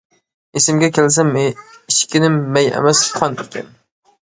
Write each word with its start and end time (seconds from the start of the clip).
ئېسىمگە 0.59 0.89
كەلسەم، 0.95 1.29
ئىچكىنىم 1.41 2.41
مەي 2.57 2.73
ئەمەس 2.81 3.05
قان 3.21 3.41
ئىكەن. 3.45 3.73